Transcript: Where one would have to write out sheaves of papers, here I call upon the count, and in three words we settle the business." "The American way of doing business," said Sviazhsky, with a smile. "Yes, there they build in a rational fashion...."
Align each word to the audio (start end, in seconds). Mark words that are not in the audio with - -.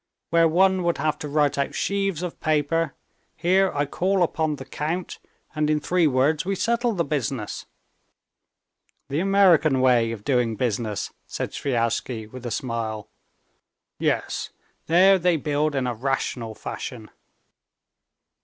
Where 0.31 0.47
one 0.47 0.81
would 0.81 0.97
have 0.97 1.19
to 1.19 1.27
write 1.29 1.59
out 1.59 1.75
sheaves 1.75 2.23
of 2.23 2.39
papers, 2.39 2.89
here 3.35 3.71
I 3.71 3.85
call 3.85 4.23
upon 4.23 4.55
the 4.55 4.65
count, 4.65 5.19
and 5.53 5.69
in 5.69 5.79
three 5.79 6.07
words 6.07 6.43
we 6.43 6.55
settle 6.55 6.93
the 6.93 7.03
business." 7.05 7.67
"The 9.09 9.19
American 9.19 9.79
way 9.79 10.11
of 10.11 10.23
doing 10.23 10.55
business," 10.55 11.13
said 11.27 11.51
Sviazhsky, 11.51 12.25
with 12.25 12.47
a 12.47 12.49
smile. 12.49 13.09
"Yes, 13.99 14.49
there 14.87 15.19
they 15.19 15.37
build 15.37 15.75
in 15.75 15.85
a 15.85 15.93
rational 15.93 16.55
fashion...." 16.55 17.11